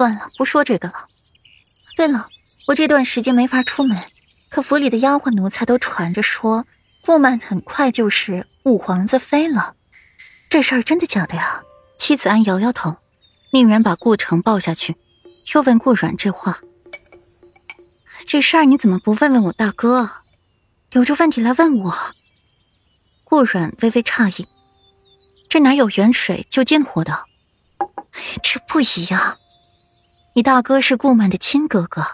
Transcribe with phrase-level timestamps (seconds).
[0.00, 1.06] 算了，不说这个了。
[1.94, 2.26] 对了，
[2.66, 4.02] 我这段时间没法出门，
[4.48, 6.64] 可府里的丫鬟奴才都传着说，
[7.04, 9.74] 顾曼很快就是五皇子妃了。
[10.48, 11.60] 这事儿真的假的呀？
[11.98, 12.96] 妻子安摇摇头，
[13.52, 14.96] 命人把顾城抱下去，
[15.52, 16.60] 又问顾阮这话。
[18.24, 20.10] 这事儿你怎么不问问我大哥？
[20.92, 21.94] 留着问题来问我？
[23.22, 24.48] 顾阮微微诧异，
[25.50, 27.26] 这哪有远水救近火的？
[28.42, 29.36] 这不一样。
[30.32, 32.06] 你大哥是顾曼的亲哥哥，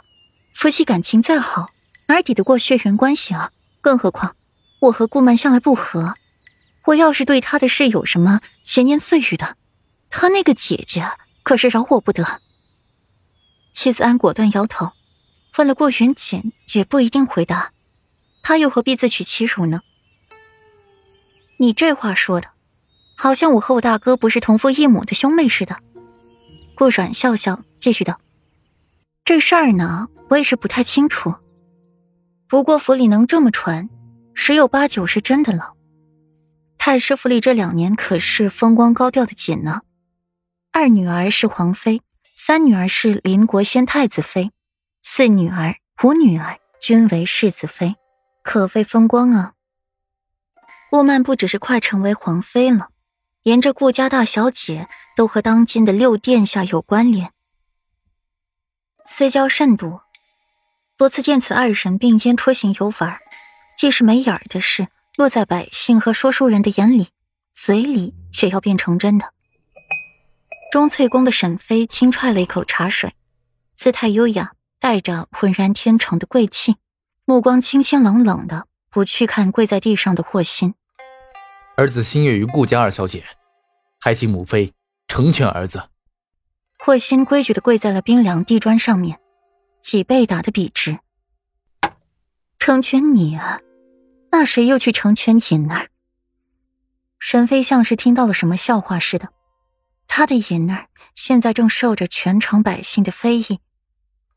[0.54, 1.66] 夫妻感情再好，
[2.06, 3.50] 哪抵得过血缘关系啊？
[3.82, 4.34] 更何况
[4.80, 6.14] 我和顾曼向来不和，
[6.86, 9.56] 我要是对他的事有什么闲言碎语的，
[10.08, 11.06] 他那个姐姐
[11.42, 12.40] 可是饶我不得。
[13.72, 14.92] 妻子安果断摇头，
[15.58, 17.72] 问了顾云锦也不一定回答，
[18.42, 19.82] 他又何必自取其辱呢？
[21.58, 22.48] 你这话说的，
[23.14, 25.76] 好像我和我大哥不是同父异母的兄妹似的。
[26.74, 28.20] 顾阮笑笑，继续道
[29.24, 31.36] ：“这事儿呢，我也是不太清楚。
[32.48, 33.88] 不过府里能这么传，
[34.34, 35.74] 十有八九是真的了。
[36.78, 39.82] 太师府里这两年可是风光高调的紧呢。
[40.72, 44.50] 二女儿是皇妃，三女儿是邻国先太子妃，
[45.04, 47.94] 四女儿、五女儿均为世子妃，
[48.42, 49.52] 可谓风光啊。”
[50.90, 52.88] 顾曼不只是快成为皇妃了，
[53.44, 57.30] 连着顾家大小姐都和当今的六殿下有关联，
[59.06, 60.00] 私交甚笃。
[60.96, 63.18] 多次见此二人并肩出行游玩，
[63.76, 67.08] 既是没眼儿的事，落在百姓和说书人的眼里，
[67.54, 69.32] 嘴里却要变成真的。
[70.72, 73.14] 钟粹宫的沈妃轻踹了一口茶水，
[73.76, 76.76] 姿态优雅，带着浑然天成的贵气，
[77.24, 78.66] 目光清清冷冷的。
[78.88, 80.72] 不去看跪在地上的霍心，
[81.76, 83.22] 儿子心悦于顾家二小姐，
[84.00, 84.72] 还请母妃
[85.06, 85.90] 成全儿子。
[86.86, 89.18] 霍心规矩的跪在了冰凉地砖上面，
[89.82, 91.00] 脊背打得笔直。
[92.60, 93.58] 成全你啊？
[94.30, 95.88] 那谁又去成全尹儿？
[97.18, 99.30] 沈妃像是听到了什么笑话似的，
[100.06, 100.86] 她的尹儿
[101.16, 103.58] 现在正受着全城百姓的非议。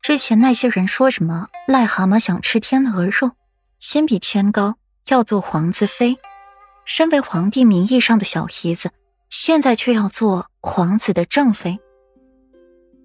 [0.02, 3.30] 之前那些人说什么癞蛤蟆想吃天鹅肉？
[3.78, 4.74] 心比天高，
[5.06, 6.18] 要做皇子妃。
[6.84, 8.90] 身为皇帝名义上的小姨子，
[9.28, 11.78] 现在却要做皇子的正妃。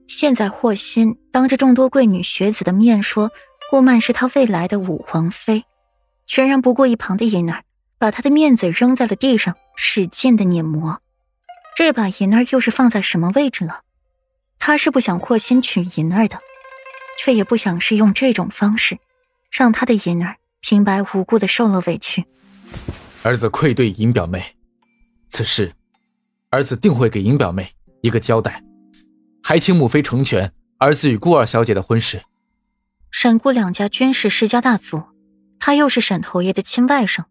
[0.07, 3.31] 现在霍心当着众多贵女学子的面说
[3.69, 5.63] 顾曼是他未来的五皇妃，
[6.25, 7.63] 全然不顾一旁的银儿，
[7.97, 11.01] 把他的面子扔在了地上，使劲的碾磨。
[11.75, 13.81] 这把银儿又是放在什么位置了？
[14.59, 16.39] 他是不想霍心娶银儿的，
[17.19, 18.97] 却也不想是用这种方式，
[19.51, 20.35] 让他的银儿。
[20.67, 22.25] 平白无故的受了委屈，
[23.21, 24.43] 儿子愧对银表妹，
[25.29, 25.71] 此事，
[26.49, 27.69] 儿子定会给银表妹
[28.01, 28.59] 一个交代，
[29.47, 32.23] 还请母妃成全儿子与顾二小姐的婚事。
[33.11, 35.03] 沈顾两家均是世家大族，
[35.59, 37.25] 他又是沈侯爷的亲外甥，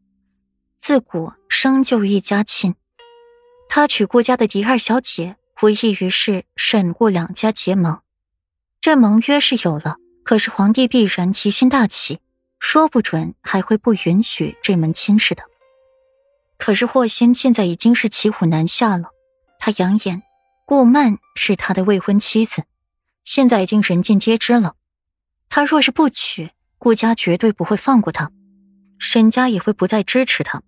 [0.79, 2.77] 自古生就一家亲，
[3.69, 7.99] 他娶顾家的嫡二小姐，无异于是沈顾两家结盟。
[8.81, 12.21] 这盟约是有了，可是皇帝必然疑心大起。
[12.61, 15.43] 说不准还会不允许这门亲事的。
[16.59, 19.09] 可是霍心现在已经是骑虎难下了，
[19.59, 20.23] 他扬言
[20.65, 22.65] 顾曼是他的未婚妻子，
[23.23, 24.77] 现在已经人尽皆知了。
[25.49, 28.33] 他若是不娶，顾家绝对不会放过他，
[28.99, 30.63] 沈家也会不再支持他。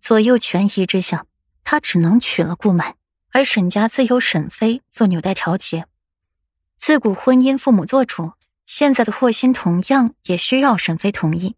[0.00, 1.26] 左右权宜之下，
[1.64, 2.94] 他只能娶了顾曼，
[3.30, 5.86] 而沈家自有沈妃做纽带调节。
[6.78, 8.32] 自古婚姻父母做主。
[8.64, 11.56] 现在的霍心同样也需要沈妃同意，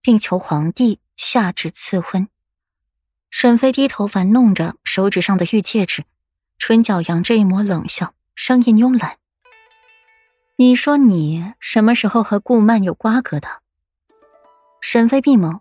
[0.00, 2.26] 并求皇帝下旨赐婚。
[3.30, 6.04] 沈妃低头玩弄着手指上的玉戒指，
[6.58, 9.16] 唇角扬着一抹冷笑，声音慵懒
[10.56, 13.48] ：“你说你什么时候和顾曼有瓜葛的？”
[14.82, 15.60] 沈飞闭眸，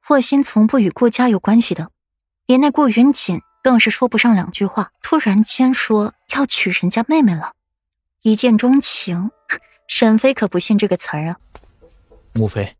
[0.00, 1.90] 霍心从不与顾家有关系的，
[2.46, 7.52] 连那顾云锦更是说不上两句话，突然间说要娶人家妹妹了，
[8.22, 9.30] 一见钟情。
[9.88, 11.36] 沈飞可不信这个词儿啊！
[12.32, 12.76] 母妃，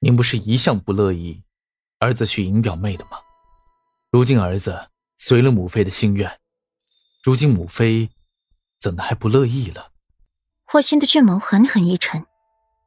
[0.00, 1.42] 您不是一向不乐意
[1.98, 3.12] 儿子娶尹表妹的吗？
[4.10, 4.90] 如今儿子
[5.22, 6.40] 随了母妃的心愿，
[7.22, 8.08] 如今母妃
[8.80, 9.92] 怎的还不乐意了？
[10.64, 12.24] 霍心的俊眸狠狠一沉，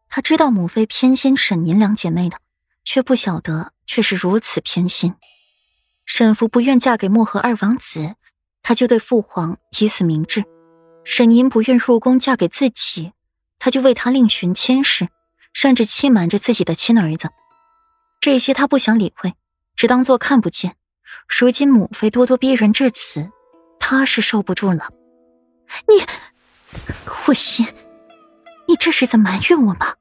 [0.10, 2.40] 他知道母妃偏心沈宁两姐妹的，
[2.84, 5.14] 却不晓得却是如此偏心。
[6.08, 8.16] 沈福不愿嫁给漠河二王子，
[8.64, 10.44] 他就对父皇以死明志。
[11.06, 13.14] 沈宁不愿入宫嫁给自己，
[13.60, 15.08] 他就为他另寻亲事，
[15.54, 17.30] 甚至欺瞒着自己的亲儿子。
[18.20, 19.36] 这些他不想理会，
[19.76, 20.76] 只当做看不见。
[21.28, 23.30] 如今母妃咄咄逼人至此，
[23.80, 24.90] 他是受不住了。
[25.88, 26.04] 你，
[27.06, 27.66] 霍心，
[28.68, 29.94] 你这是在埋怨我吗？